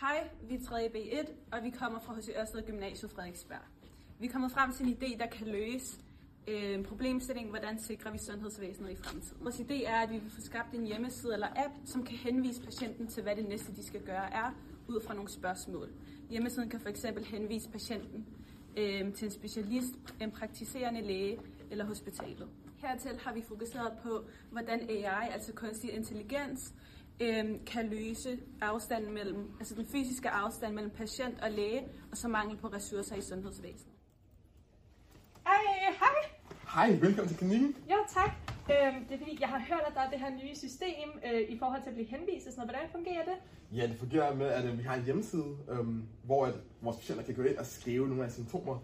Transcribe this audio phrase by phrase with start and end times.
[0.00, 0.90] Hej, vi er 3.
[0.94, 2.28] B1, og vi kommer fra H.C.
[2.40, 3.60] Ørsted Gymnasiet Frederiksberg.
[4.18, 5.96] Vi er kommet frem til en idé, der kan løse
[6.48, 9.44] øh, en problemstilling, hvordan sikrer vi sundhedsvæsenet i fremtiden.
[9.44, 12.62] Vores idé er, at vi vil få skabt en hjemmeside eller app, som kan henvise
[12.62, 14.54] patienten til, hvad det næste, de skal gøre, er,
[14.88, 15.88] ud fra nogle spørgsmål.
[16.30, 18.26] Hjemmesiden kan fx henvise patienten
[18.76, 21.38] øh, til en specialist, en praktiserende læge
[21.70, 22.48] eller hospitalet.
[22.76, 26.74] Hertil har vi fokuseret på, hvordan AI, altså kunstig intelligens,
[27.20, 32.28] øhm, kan løse afstanden mellem, altså den fysiske afstand mellem patient og læge, og så
[32.28, 33.94] mangel på ressourcer i sundhedsvæsenet.
[35.46, 35.52] Ej,
[35.98, 36.30] hej.
[36.74, 37.76] Hej, velkommen til klinikken.
[37.90, 38.30] Jo, tak.
[38.70, 41.40] Øhm, det er fordi, jeg har hørt, at der er det her nye system øh,
[41.40, 42.70] i forhold til at blive henvist og sådan noget.
[42.70, 43.36] Hvordan fungerer det?
[43.78, 47.24] Ja, det fungerer med, at øh, vi har en hjemmeside, øhm, hvor at vores patienter
[47.24, 48.78] kan gå ind og skrive nogle af symptomer.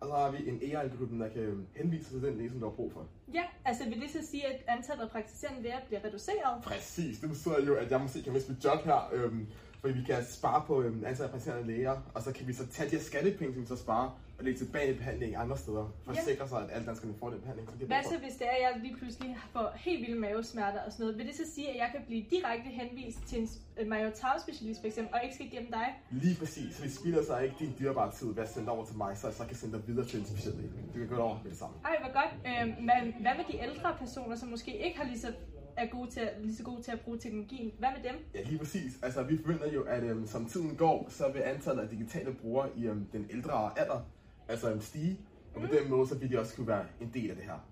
[0.00, 2.92] Og så har vi en AI-algoritme, der kan henvise til den som du har brug
[2.92, 3.06] for.
[3.34, 6.62] Ja, altså vil det så sige, at antallet af praktiserende læger bliver reduceret?
[6.62, 9.46] Præcis, det betyder jo, at jeg måske kan miste mit job her, øhm,
[9.80, 12.90] fordi vi kan spare på øhm, antallet af læger, og så kan vi så tage
[12.90, 16.10] de her skattepenge, som vi så sparer, og lægge tilbage i behandling andre steder, for
[16.12, 16.22] at Ja.
[16.24, 18.50] sikre sig, at alle danskerne får den behandling, som de Hvad så, hvis det er,
[18.50, 21.18] at jeg lige pludselig får helt vilde mavesmerter og sådan noget?
[21.18, 23.48] Vil det så sige, at jeg kan blive direkte henvist til
[23.80, 25.86] en majotarspecialist for eksempel, og ikke skal igennem dig?
[26.10, 28.96] Lige præcis, så vi spilder så ikke din dyrebare tid ved at sende over til
[28.96, 30.70] mig, så jeg så kan sende dig videre til en speciallæge.
[30.94, 31.74] Du kan gå over med det samme.
[31.84, 32.32] Ej, hvor godt.
[32.88, 35.32] Men hvad med de ældre personer, som måske ikke har lige så,
[35.78, 37.72] er gode til, lige så gode til at bruge teknologien?
[37.78, 38.20] Hvad med dem?
[38.34, 38.92] Ja, lige præcis.
[39.02, 42.68] Altså, vi forventer jo, at øhm, som tiden går, så vil antallet af digitale brugere
[42.76, 44.00] i øhm, den ældre alder
[44.48, 45.20] altså øhm, stige.
[45.54, 47.66] Og på den måde, så vil de også kunne være en del af det her.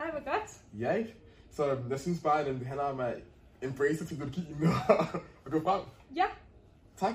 [0.00, 0.60] Ej, hvor godt.
[0.78, 1.14] Ja, ikke?
[1.50, 3.14] Så øhm, jeg synes bare, at øhm, det handler om at
[3.62, 4.56] embrace teknologien
[5.44, 5.80] og gå frem.
[6.16, 6.24] Ja,
[6.96, 7.14] Tak.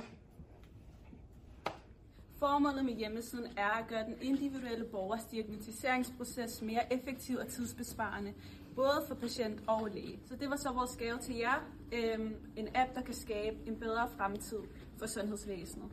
[2.39, 8.33] Formålet med hjemmesiden er at gøre den individuelle borgers diagnostiseringsproces mere effektiv og tidsbesparende,
[8.75, 10.19] både for patient og læge.
[10.25, 11.63] Så det var så vores gave til jer.
[11.91, 14.59] Øhm, en app, der kan skabe en bedre fremtid
[14.97, 15.91] for sundhedsvæsenet.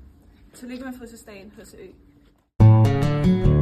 [0.55, 3.53] Tillykke med fødselsdagen, HCØ.